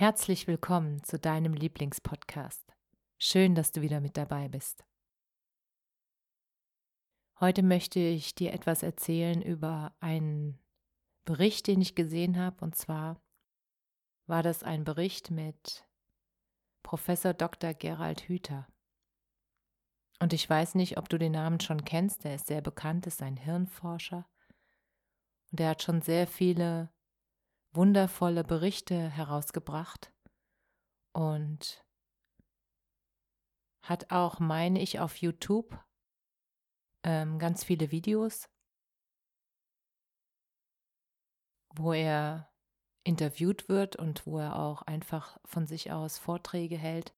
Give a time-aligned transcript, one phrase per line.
[0.00, 2.72] Herzlich willkommen zu deinem Lieblingspodcast.
[3.18, 4.84] Schön, dass du wieder mit dabei bist.
[7.40, 10.56] Heute möchte ich dir etwas erzählen über einen
[11.24, 12.64] Bericht, den ich gesehen habe.
[12.64, 13.20] Und zwar
[14.28, 15.84] war das ein Bericht mit
[16.84, 17.74] Professor Dr.
[17.74, 18.68] Gerald Hüther.
[20.20, 22.22] Und ich weiß nicht, ob du den Namen schon kennst.
[22.22, 24.28] Der ist sehr bekannt, ist ein Hirnforscher.
[25.50, 26.88] Und er hat schon sehr viele
[27.72, 30.12] wundervolle Berichte herausgebracht
[31.12, 31.84] und
[33.82, 35.78] hat auch, meine ich, auf YouTube
[37.04, 38.48] ähm, ganz viele Videos,
[41.74, 42.52] wo er
[43.04, 47.14] interviewt wird und wo er auch einfach von sich aus Vorträge hält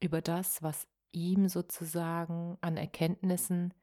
[0.00, 3.74] über das, was ihm sozusagen an Erkenntnissen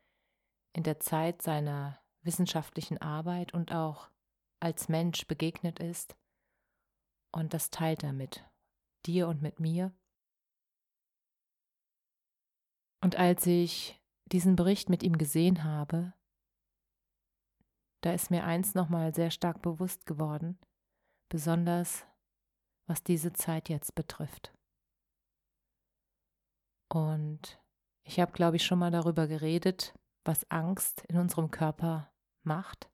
[0.73, 4.09] in der Zeit seiner wissenschaftlichen Arbeit und auch
[4.59, 6.15] als Mensch begegnet ist.
[7.31, 8.45] Und das teilt er mit
[9.05, 9.93] dir und mit mir.
[13.01, 16.13] Und als ich diesen Bericht mit ihm gesehen habe,
[18.01, 20.57] da ist mir eins nochmal sehr stark bewusst geworden,
[21.29, 22.05] besonders
[22.87, 24.53] was diese Zeit jetzt betrifft.
[26.91, 27.61] Und
[28.03, 29.93] ich habe, glaube ich, schon mal darüber geredet,
[30.25, 32.11] was Angst in unserem Körper
[32.43, 32.89] macht.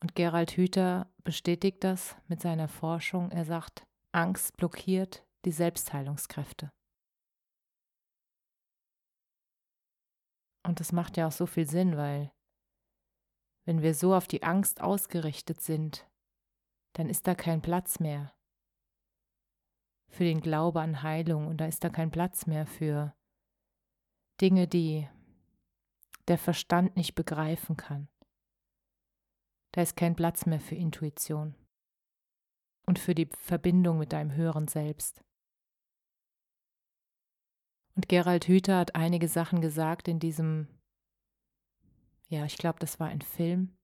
[0.00, 3.30] Und Gerald Hüther bestätigt das mit seiner Forschung.
[3.30, 6.70] Er sagt, Angst blockiert die Selbstheilungskräfte.
[10.64, 12.30] Und das macht ja auch so viel Sinn, weil
[13.64, 16.08] wenn wir so auf die Angst ausgerichtet sind,
[16.94, 18.32] dann ist da kein Platz mehr
[20.10, 23.14] für den Glaube an Heilung und da ist da kein Platz mehr für
[24.40, 25.08] Dinge, die
[26.28, 28.08] der Verstand nicht begreifen kann.
[29.72, 31.54] Da ist kein Platz mehr für Intuition
[32.86, 35.22] und für die Verbindung mit deinem höheren Selbst.
[37.94, 40.68] Und Gerald Hüther hat einige Sachen gesagt in diesem,
[42.28, 43.76] ja, ich glaube, das war ein Film.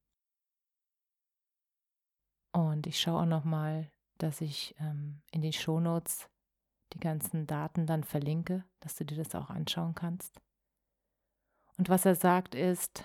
[2.52, 6.30] Und ich schaue auch noch mal, dass ich ähm, in den Shownotes
[6.92, 10.40] die ganzen Daten dann verlinke, dass du dir das auch anschauen kannst.
[11.76, 13.04] Und was er sagt ist,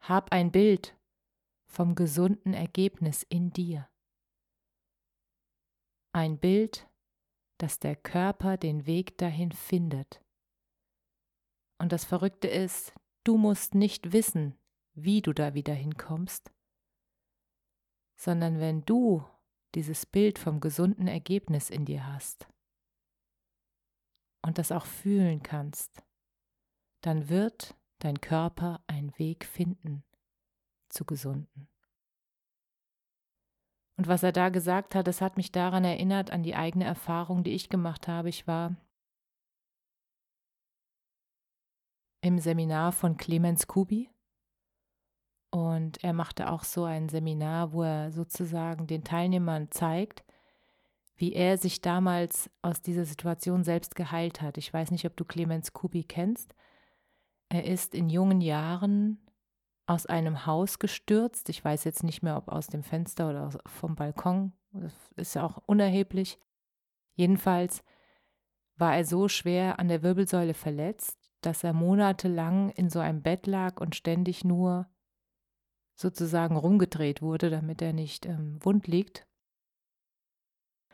[0.00, 0.97] hab ein Bild
[1.68, 3.88] vom gesunden Ergebnis in dir.
[6.12, 6.88] Ein Bild,
[7.58, 10.24] dass der Körper den Weg dahin findet.
[11.78, 14.58] Und das Verrückte ist, du musst nicht wissen,
[14.94, 16.50] wie du da wieder hinkommst,
[18.16, 19.24] sondern wenn du
[19.74, 22.48] dieses Bild vom gesunden Ergebnis in dir hast
[24.44, 26.02] und das auch fühlen kannst,
[27.02, 30.07] dann wird dein Körper einen Weg finden
[30.88, 31.68] zu gesunden.
[33.96, 37.42] Und was er da gesagt hat, das hat mich daran erinnert, an die eigene Erfahrung,
[37.42, 38.28] die ich gemacht habe.
[38.28, 38.76] Ich war
[42.20, 44.08] im Seminar von Clemens Kubi
[45.50, 50.24] und er machte auch so ein Seminar, wo er sozusagen den Teilnehmern zeigt,
[51.16, 54.58] wie er sich damals aus dieser Situation selbst geheilt hat.
[54.58, 56.54] Ich weiß nicht, ob du Clemens Kubi kennst.
[57.48, 59.18] Er ist in jungen Jahren
[59.88, 61.48] aus einem Haus gestürzt.
[61.48, 64.52] Ich weiß jetzt nicht mehr, ob aus dem Fenster oder vom Balkon.
[64.72, 66.38] Das ist ja auch unerheblich.
[67.14, 67.82] Jedenfalls
[68.76, 73.46] war er so schwer an der Wirbelsäule verletzt, dass er monatelang in so einem Bett
[73.46, 74.86] lag und ständig nur
[75.94, 79.26] sozusagen rumgedreht wurde, damit er nicht ähm, wund liegt.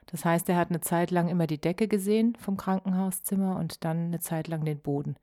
[0.06, 4.06] Das heißt, er hat eine Zeit lang immer die Decke gesehen vom Krankenhauszimmer und dann
[4.06, 5.16] eine Zeit lang den Boden.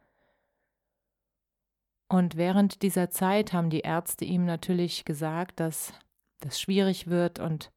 [2.11, 5.93] Und während dieser Zeit haben die Ärzte ihm natürlich gesagt, dass
[6.41, 7.71] das schwierig wird und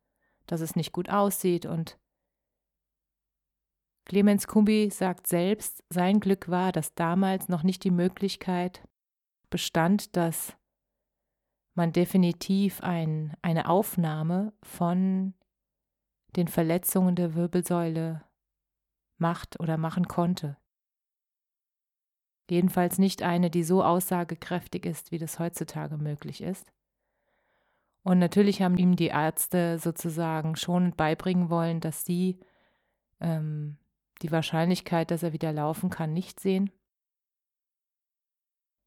[0.47, 1.67] dass es nicht gut aussieht.
[1.67, 2.01] Und
[4.07, 8.83] Clemens Kumbi sagt selbst, sein Glück war, dass damals noch nicht die Möglichkeit
[9.51, 10.57] bestand, dass
[11.75, 15.35] man definitiv ein, eine Aufnahme von
[16.35, 18.25] den Verletzungen der Wirbelsäule
[19.17, 20.57] macht oder machen konnte.
[22.51, 26.71] Jedenfalls nicht eine, die so aussagekräftig ist, wie das heutzutage möglich ist.
[28.03, 32.39] Und natürlich haben ihm die Ärzte sozusagen schon beibringen wollen, dass sie
[33.21, 33.79] ähm,
[34.21, 36.71] die Wahrscheinlichkeit, dass er wieder laufen kann, nicht sehen.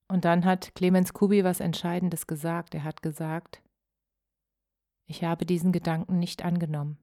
[0.08, 2.76] Und dann hat Clemens Kubi was Entscheidendes gesagt.
[2.76, 3.62] Er hat gesagt,
[5.06, 6.98] ich habe diesen Gedanken nicht angenommen.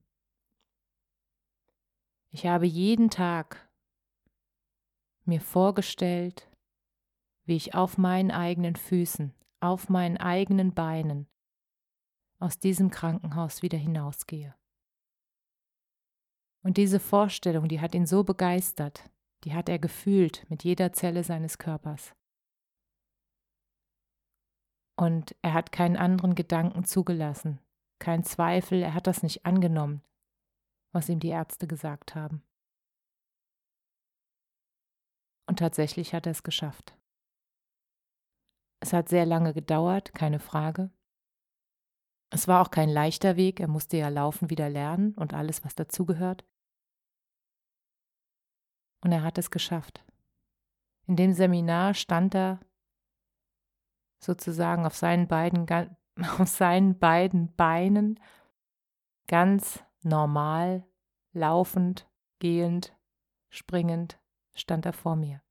[2.30, 3.63] Ich habe jeden Tag
[5.26, 6.48] mir vorgestellt,
[7.44, 11.26] wie ich auf meinen eigenen Füßen, auf meinen eigenen Beinen
[12.38, 14.54] aus diesem Krankenhaus wieder hinausgehe.
[16.62, 19.10] Und diese Vorstellung, die hat ihn so begeistert,
[19.44, 22.14] die hat er gefühlt mit jeder Zelle seines Körpers.
[24.96, 27.60] Und er hat keinen anderen Gedanken zugelassen,
[27.98, 30.02] kein Zweifel, er hat das nicht angenommen,
[30.92, 32.42] was ihm die Ärzte gesagt haben.
[35.54, 36.98] Und tatsächlich hat er es geschafft.
[38.80, 40.90] Es hat sehr lange gedauert, keine Frage.
[42.30, 45.76] Es war auch kein leichter Weg, er musste ja laufen wieder lernen und alles, was
[45.76, 46.44] dazugehört.
[49.00, 50.04] Und er hat es geschafft.
[51.06, 52.58] In dem Seminar stand er
[54.18, 55.68] sozusagen auf seinen beiden,
[56.40, 58.18] auf seinen beiden Beinen
[59.28, 60.84] ganz normal,
[61.32, 62.10] laufend,
[62.40, 62.92] gehend,
[63.50, 64.18] springend,
[64.54, 65.42] stand er vor mir.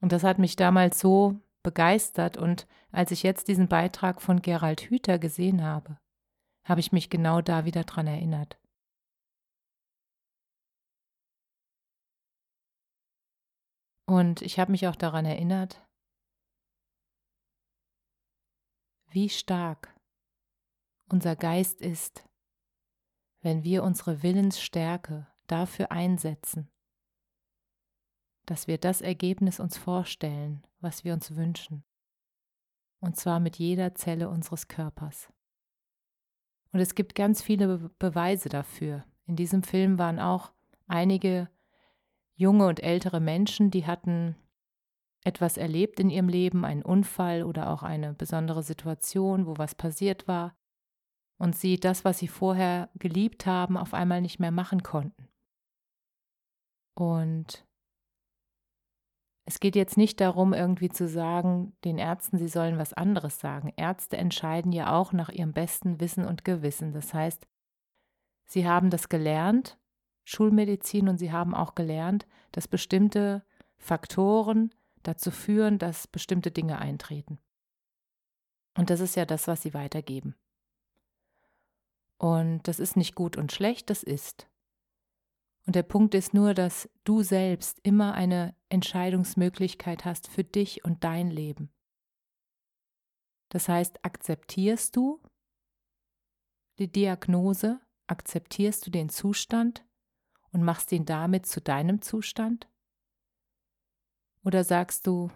[0.00, 4.82] Und das hat mich damals so begeistert und als ich jetzt diesen Beitrag von Gerald
[4.82, 5.98] Hüther gesehen habe,
[6.64, 8.58] habe ich mich genau da wieder dran erinnert.
[14.06, 15.84] Und ich habe mich auch daran erinnert,
[19.10, 19.92] wie stark
[21.08, 22.28] unser Geist ist,
[23.40, 26.70] wenn wir unsere Willensstärke dafür einsetzen,
[28.46, 31.84] dass wir das Ergebnis uns vorstellen, was wir uns wünschen,
[33.00, 35.32] und zwar mit jeder Zelle unseres Körpers.
[36.72, 39.04] Und es gibt ganz viele Beweise dafür.
[39.26, 40.52] In diesem Film waren auch
[40.86, 41.48] einige
[42.34, 44.36] junge und ältere Menschen, die hatten
[45.24, 50.28] etwas erlebt in ihrem Leben, einen Unfall oder auch eine besondere Situation, wo was passiert
[50.28, 50.56] war,
[51.38, 55.28] und sie das, was sie vorher geliebt haben, auf einmal nicht mehr machen konnten.
[56.96, 57.64] Und
[59.44, 63.72] es geht jetzt nicht darum, irgendwie zu sagen, den Ärzten, sie sollen was anderes sagen.
[63.76, 66.92] Ärzte entscheiden ja auch nach ihrem besten Wissen und Gewissen.
[66.92, 67.46] Das heißt,
[68.46, 69.78] sie haben das gelernt,
[70.24, 73.44] Schulmedizin, und sie haben auch gelernt, dass bestimmte
[73.76, 77.38] Faktoren dazu führen, dass bestimmte Dinge eintreten.
[78.76, 80.34] Und das ist ja das, was sie weitergeben.
[82.18, 84.48] Und das ist nicht gut und schlecht, das ist.
[85.66, 91.02] Und der Punkt ist nur, dass du selbst immer eine Entscheidungsmöglichkeit hast für dich und
[91.02, 91.72] dein Leben.
[93.48, 95.20] Das heißt, akzeptierst du
[96.78, 99.84] die Diagnose, akzeptierst du den Zustand
[100.52, 102.68] und machst ihn damit zu deinem Zustand?
[104.44, 105.30] Oder sagst du,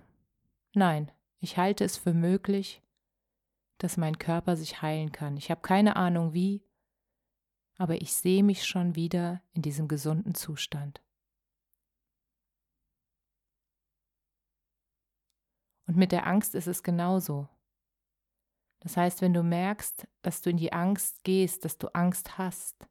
[0.75, 2.83] nein, ich halte es für möglich,
[3.79, 5.37] dass mein Körper sich heilen kann.
[5.37, 6.63] Ich habe keine Ahnung wie,
[7.81, 11.03] aber ich sehe mich schon wieder in diesem gesunden Zustand.
[15.87, 17.49] Und mit der Angst ist es genauso.
[18.81, 22.87] Das heißt, wenn du merkst, dass du in die Angst gehst, dass du Angst hast,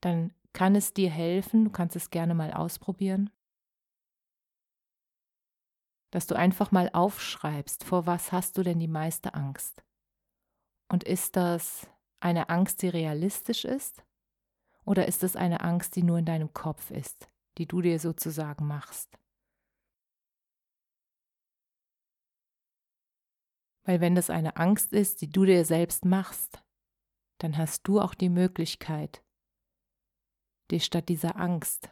[0.00, 3.28] dann kann es dir helfen, du kannst es gerne mal ausprobieren,
[6.12, 9.82] dass du einfach mal aufschreibst, vor was hast du denn die meiste Angst?
[10.88, 11.86] Und ist das
[12.20, 14.04] eine Angst, die realistisch ist?
[14.84, 17.28] Oder ist es eine Angst, die nur in deinem Kopf ist,
[17.58, 19.18] die du dir sozusagen machst?
[23.84, 26.62] Weil wenn das eine Angst ist, die du dir selbst machst,
[27.38, 29.22] dann hast du auch die Möglichkeit,
[30.70, 31.90] dir statt dieser Angst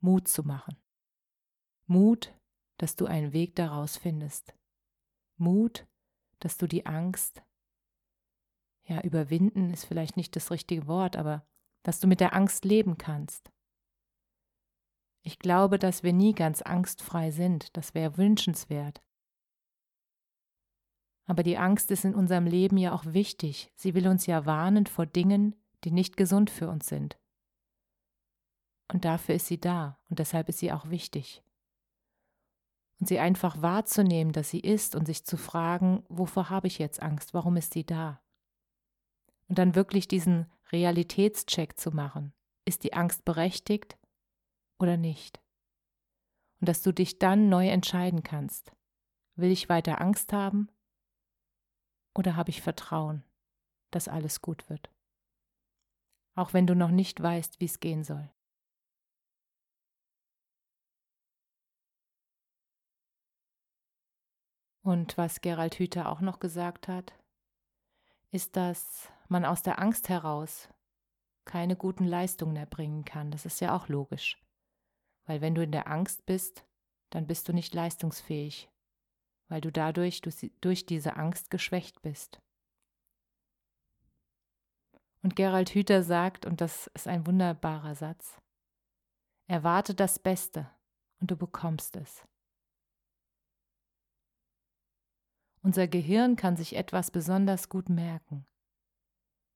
[0.00, 0.76] Mut zu machen.
[1.86, 2.34] Mut,
[2.78, 4.54] dass du einen Weg daraus findest.
[5.36, 5.86] Mut,
[6.40, 7.42] dass du die Angst
[8.86, 11.46] ja, überwinden ist vielleicht nicht das richtige Wort, aber
[11.82, 13.50] dass du mit der Angst leben kannst.
[15.22, 19.02] Ich glaube, dass wir nie ganz angstfrei sind, das wäre wünschenswert.
[21.26, 24.86] Aber die Angst ist in unserem Leben ja auch wichtig, sie will uns ja warnen
[24.86, 27.18] vor Dingen, die nicht gesund für uns sind.
[28.92, 31.42] Und dafür ist sie da und deshalb ist sie auch wichtig.
[33.00, 37.02] und sie einfach wahrzunehmen, dass sie ist und sich zu fragen, wovor habe ich jetzt
[37.02, 38.23] Angst, warum ist sie da?
[39.48, 42.32] Und dann wirklich diesen Realitätscheck zu machen.
[42.64, 43.98] Ist die Angst berechtigt
[44.78, 45.40] oder nicht?
[46.60, 48.72] Und dass du dich dann neu entscheiden kannst.
[49.36, 50.68] Will ich weiter Angst haben
[52.14, 53.24] oder habe ich Vertrauen,
[53.90, 54.90] dass alles gut wird?
[56.36, 58.30] Auch wenn du noch nicht weißt, wie es gehen soll.
[64.82, 67.14] Und was Gerald Hüther auch noch gesagt hat,
[68.30, 70.68] ist, dass man aus der Angst heraus
[71.44, 73.30] keine guten Leistungen erbringen kann.
[73.30, 74.42] Das ist ja auch logisch.
[75.26, 76.66] Weil wenn du in der Angst bist,
[77.10, 78.70] dann bist du nicht leistungsfähig,
[79.48, 80.20] weil du dadurch
[80.60, 82.40] durch diese Angst geschwächt bist.
[85.22, 88.38] Und Gerald Hüther sagt, und das ist ein wunderbarer Satz,
[89.46, 90.70] erwarte das Beste
[91.20, 92.26] und du bekommst es.
[95.62, 98.46] Unser Gehirn kann sich etwas besonders gut merken,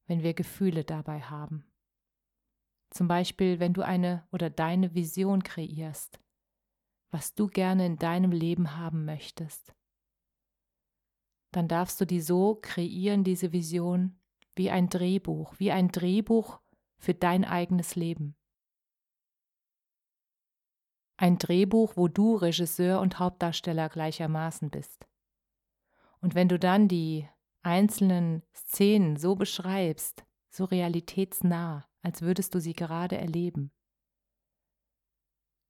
[0.09, 1.63] wenn wir Gefühle dabei haben.
[2.89, 6.19] Zum Beispiel, wenn du eine oder deine Vision kreierst,
[7.11, 9.75] was du gerne in deinem Leben haben möchtest.
[11.51, 14.19] Dann darfst du die so kreieren, diese Vision,
[14.55, 16.59] wie ein Drehbuch, wie ein Drehbuch
[16.97, 18.35] für dein eigenes Leben.
[21.17, 25.07] Ein Drehbuch, wo du Regisseur und Hauptdarsteller gleichermaßen bist.
[26.19, 27.29] Und wenn du dann die
[27.61, 33.71] einzelnen Szenen so beschreibst, so realitätsnah, als würdest du sie gerade erleben,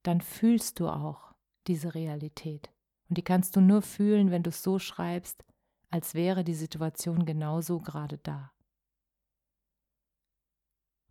[0.04, 1.34] dann fühlst du auch
[1.68, 2.72] diese Realität.
[3.10, 5.44] Und die kannst du nur fühlen, wenn du es so schreibst,
[5.90, 8.52] als wäre die Situation genauso gerade da.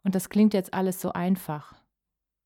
[0.04, 1.75] Und das klingt jetzt alles so einfach,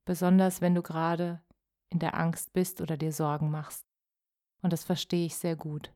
[0.07, 1.43] besonders wenn du gerade
[1.91, 3.87] in der Angst bist oder dir Sorgen machst.
[4.63, 5.93] Und das verstehe ich sehr gut.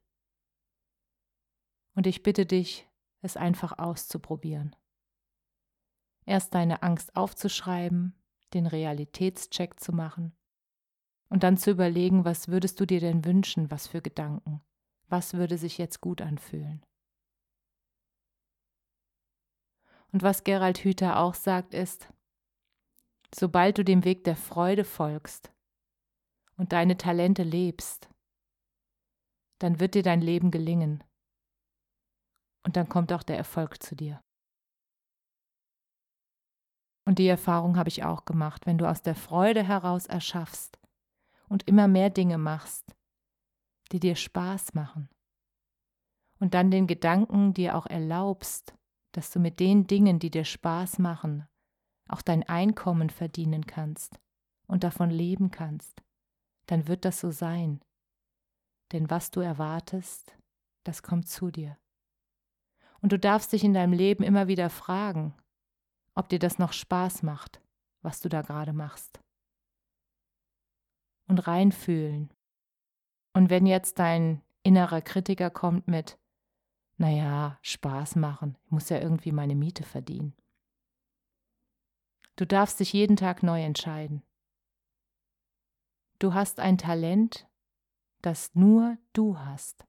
[1.96, 2.86] Und ich bitte dich,
[3.22, 4.76] es einfach auszuprobieren.
[6.26, 8.14] Erst deine Angst aufzuschreiben,
[8.52, 10.36] den Realitätscheck zu machen
[11.30, 14.60] und dann zu überlegen, was würdest du dir denn wünschen, was für Gedanken,
[15.08, 16.84] was würde sich jetzt gut anfühlen.
[20.12, 22.12] Und was Gerald Hüther auch sagt ist,
[23.34, 25.50] sobald du dem Weg der Freude folgst
[26.58, 28.10] und deine Talente lebst,
[29.58, 31.02] dann wird dir dein Leben gelingen
[32.66, 34.20] und dann kommt auch der Erfolg zu dir.
[37.06, 40.76] Und die Erfahrung habe ich auch gemacht, wenn du aus der Freude heraus erschaffst
[41.48, 42.96] und immer mehr Dinge machst,
[43.92, 45.08] die dir Spaß machen
[46.40, 48.74] und dann den Gedanken dir auch erlaubst,
[49.12, 51.46] dass du mit den Dingen, die dir Spaß machen,
[52.08, 54.18] auch dein Einkommen verdienen kannst
[54.66, 56.02] und davon leben kannst,
[56.66, 57.80] dann wird das so sein.
[58.90, 60.36] Denn was du erwartest,
[60.82, 61.78] das kommt zu dir.
[63.00, 65.34] Und du darfst dich in deinem Leben immer wieder fragen,
[66.14, 67.60] ob dir das noch Spaß macht,
[68.02, 69.20] was du da gerade machst.
[71.28, 72.32] Und reinfühlen.
[73.32, 76.18] Und wenn jetzt dein innerer Kritiker kommt mit,
[76.96, 80.34] naja, Spaß machen, ich muss ja irgendwie meine Miete verdienen.
[82.36, 84.22] Du darfst dich jeden Tag neu entscheiden.
[86.18, 87.46] Du hast ein Talent,
[88.22, 89.86] das nur du hast.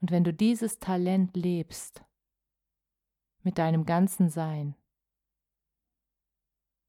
[0.00, 2.04] Und wenn du dieses Talent lebst,
[3.46, 4.74] mit deinem ganzen Sein,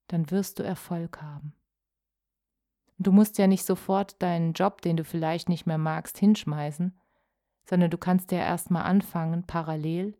[0.07, 1.53] dann wirst du Erfolg haben.
[2.97, 6.99] Du musst ja nicht sofort deinen Job, den du vielleicht nicht mehr magst, hinschmeißen,
[7.69, 10.17] sondern du kannst ja erstmal anfangen, parallel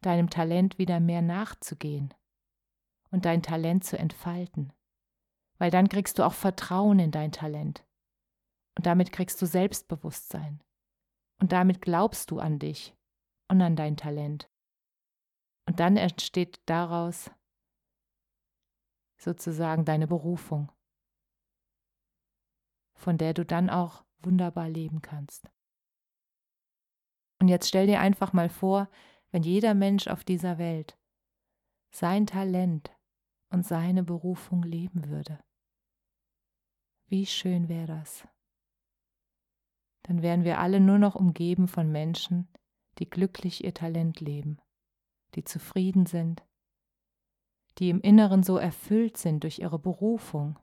[0.00, 2.14] deinem Talent wieder mehr nachzugehen
[3.10, 4.72] und dein Talent zu entfalten.
[5.58, 7.84] Weil dann kriegst du auch Vertrauen in dein Talent.
[8.76, 10.62] Und damit kriegst du Selbstbewusstsein.
[11.38, 12.94] Und damit glaubst du an dich
[13.48, 14.50] und an dein Talent.
[15.66, 17.30] Und dann entsteht daraus
[19.18, 20.70] sozusagen deine Berufung,
[22.94, 25.48] von der du dann auch wunderbar leben kannst.
[27.40, 28.88] Und jetzt stell dir einfach mal vor,
[29.30, 30.98] wenn jeder Mensch auf dieser Welt
[31.90, 32.96] sein Talent
[33.50, 35.42] und seine Berufung leben würde.
[37.08, 38.26] Wie schön wäre das
[40.06, 42.46] dann wären wir alle nur noch umgeben von Menschen,
[42.98, 44.58] die glücklich ihr Talent leben,
[45.34, 46.44] die zufrieden sind,
[47.78, 50.60] die im Inneren so erfüllt sind durch ihre Berufung,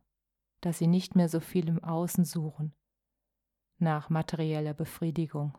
[0.62, 2.74] dass sie nicht mehr so viel im Außen suchen,
[3.80, 5.58] nach materieller Befriedigung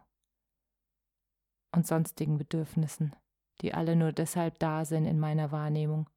[1.72, 3.14] und sonstigen Bedürfnissen,
[3.60, 6.08] die alle nur deshalb da sind in meiner Wahrnehmung,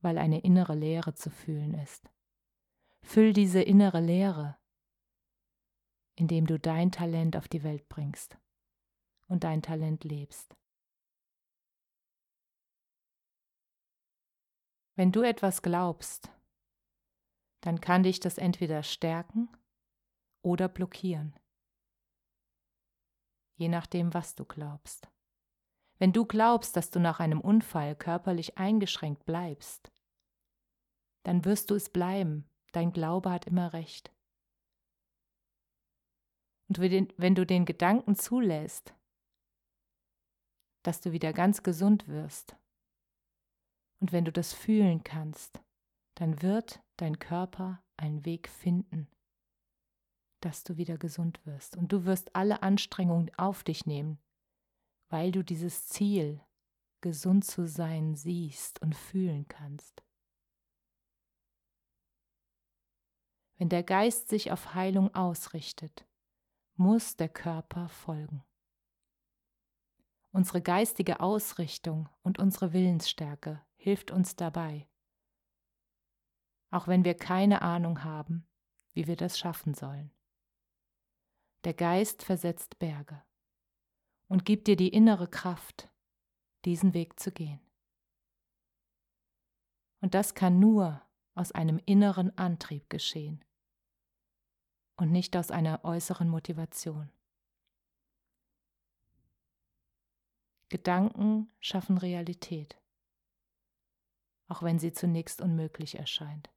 [0.00, 2.08] weil eine innere Leere zu fühlen ist.
[3.02, 4.56] Füll diese innere Leere
[6.16, 8.38] indem du dein Talent auf die Welt bringst
[9.28, 10.56] und dein Talent lebst.
[14.96, 16.30] Wenn du etwas glaubst,
[17.62, 19.48] dann kann dich das entweder stärken
[20.42, 21.34] oder blockieren,
[23.56, 25.08] je nachdem, was du glaubst.
[25.98, 29.90] Wenn du glaubst, dass du nach einem Unfall körperlich eingeschränkt bleibst,
[31.22, 32.48] dann wirst du es bleiben.
[32.72, 34.13] Dein Glaube hat immer recht.
[36.76, 36.80] Und
[37.18, 38.94] wenn du den Gedanken zulässt,
[40.82, 42.56] dass du wieder ganz gesund wirst,
[44.00, 45.62] und wenn du das fühlen kannst,
[46.16, 49.08] dann wird dein Körper einen Weg finden,
[50.40, 51.76] dass du wieder gesund wirst.
[51.76, 54.18] Und du wirst alle Anstrengungen auf dich nehmen,
[55.10, 56.40] weil du dieses Ziel,
[57.02, 60.02] gesund zu sein, siehst und fühlen kannst.
[63.58, 66.04] Wenn der Geist sich auf Heilung ausrichtet,
[66.76, 68.42] muss der Körper folgen.
[70.32, 74.88] Unsere geistige Ausrichtung und unsere Willensstärke hilft uns dabei,
[76.70, 78.46] auch wenn wir keine Ahnung haben,
[78.92, 80.10] wie wir das schaffen sollen.
[81.62, 83.22] Der Geist versetzt Berge
[84.26, 85.88] und gibt dir die innere Kraft,
[86.64, 87.60] diesen Weg zu gehen.
[90.00, 91.00] Und das kann nur
[91.34, 93.43] aus einem inneren Antrieb geschehen
[94.96, 97.10] und nicht aus einer äußeren Motivation.
[100.68, 102.80] Gedanken schaffen Realität,
[104.48, 106.50] auch wenn sie zunächst unmöglich erscheint.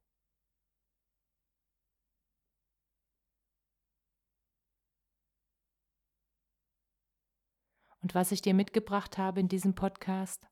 [8.00, 10.48] Und was ich dir mitgebracht habe in diesem Podcast,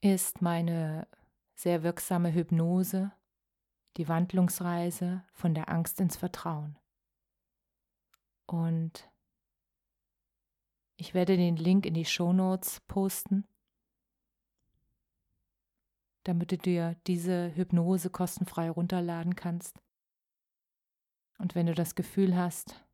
[0.00, 1.06] ist meine
[1.54, 3.12] sehr wirksame Hypnose,
[3.96, 6.78] die Wandlungsreise von der Angst ins Vertrauen.
[8.46, 9.10] Und
[10.96, 13.46] ich werde den Link in die Show Notes posten,
[16.24, 19.82] damit du dir diese Hypnose kostenfrei runterladen kannst.
[21.38, 22.84] Und wenn du das Gefühl hast,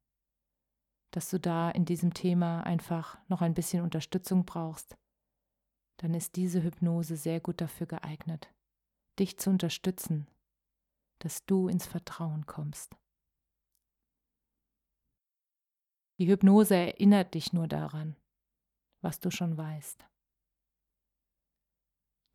[1.11, 4.97] dass du da in diesem Thema einfach noch ein bisschen Unterstützung brauchst,
[5.99, 8.49] dann ist diese Hypnose sehr gut dafür geeignet,
[9.19, 10.29] dich zu unterstützen,
[11.19, 12.97] dass du ins Vertrauen kommst.
[16.19, 18.17] Die Hypnose erinnert dich nur daran,
[19.01, 20.05] was du schon weißt.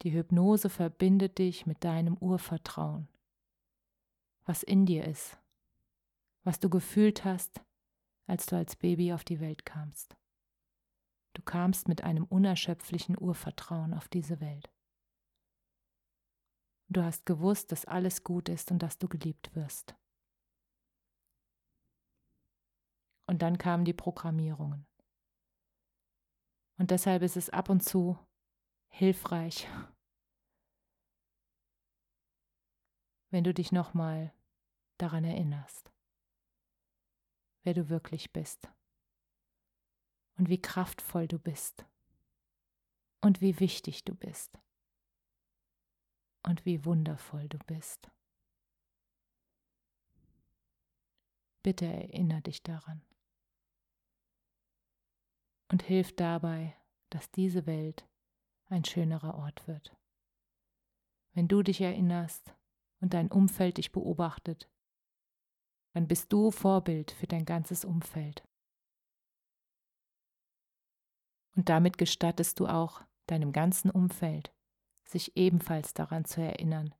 [0.03, 3.07] Die Hypnose verbindet dich mit deinem Urvertrauen,
[4.45, 5.37] was in dir ist,
[6.43, 7.61] was du gefühlt hast,
[8.27, 10.17] als du als Baby auf die Welt kamst.
[11.33, 14.72] Du kamst mit einem unerschöpflichen Urvertrauen auf diese Welt.
[16.93, 19.95] Du hast gewusst, dass alles gut ist und dass du geliebt wirst.
[23.25, 24.86] Und dann kamen die Programmierungen.
[26.77, 28.17] Und deshalb ist es ab und zu
[28.89, 29.67] hilfreich,
[33.32, 34.34] wenn du dich nochmal
[34.97, 35.93] daran erinnerst
[37.63, 38.69] wer du wirklich bist
[40.38, 41.86] und wie kraftvoll du bist
[43.21, 44.60] und wie wichtig du bist
[46.43, 48.10] und wie wundervoll du bist.
[51.63, 53.01] Bitte erinnere dich daran
[55.71, 56.75] und hilf dabei,
[57.10, 58.08] dass diese Welt
[58.67, 59.95] ein schönerer Ort wird.
[61.34, 62.56] Wenn du dich erinnerst
[62.99, 64.69] und dein Umfeld dich beobachtet,
[65.93, 68.47] dann bist du Vorbild für dein ganzes Umfeld.
[71.56, 74.53] Und damit gestattest du auch deinem ganzen Umfeld,
[75.13, 76.93] sich ebenfalls daran zu erinnern.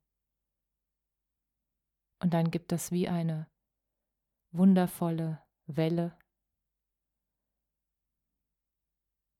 [2.20, 3.46] Und dann gibt es wie eine
[4.50, 6.16] wundervolle Welle.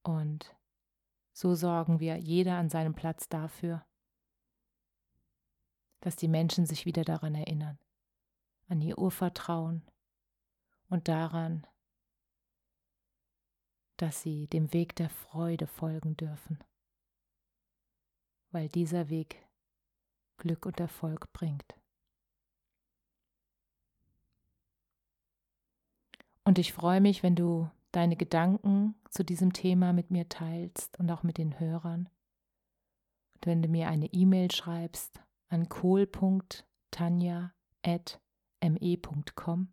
[0.03, 0.55] Und
[1.33, 3.87] so sorgen wir jeder an seinem Platz dafür,
[6.01, 7.79] dass die Menschen sich wieder daran erinnern
[8.69, 9.83] an ihr Urvertrauen
[10.89, 11.67] und daran,
[13.97, 16.59] dass sie dem Weg der Freude folgen dürfen,
[18.55, 19.45] weil dieser Weg
[20.38, 21.75] Glück und Erfolg bringt.
[26.45, 31.11] Und ich freue mich, wenn du deine Gedanken zu diesem Thema mit mir teilst und
[31.11, 32.09] auch mit den Hörern.
[33.35, 37.51] Und wenn du mir eine E-Mail schreibst an kohl.tanja@
[38.71, 39.69] me.com.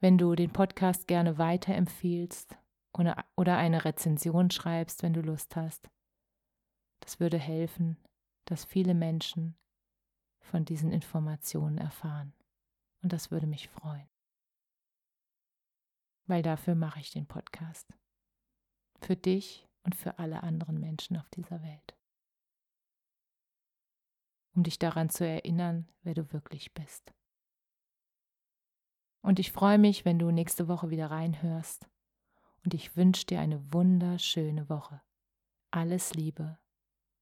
[0.00, 2.56] Wenn du den Podcast gerne weiterempfiehlst
[3.36, 5.90] oder eine Rezension schreibst, wenn du Lust hast,
[7.04, 7.98] das würde helfen,
[8.46, 9.56] dass viele Menschen
[10.40, 12.32] von diesen Informationen erfahren.
[13.02, 14.08] Und das würde mich freuen.
[16.26, 17.92] Weil dafür mache ich den Podcast.
[19.02, 21.94] Für dich und für alle anderen Menschen auf dieser Welt.
[24.54, 27.12] Um dich daran zu erinnern, wer du wirklich bist.
[29.20, 31.86] Und ich freue mich, wenn du nächste Woche wieder reinhörst.
[32.64, 35.02] Und ich wünsche dir eine wunderschöne Woche.
[35.70, 36.58] Alles Liebe.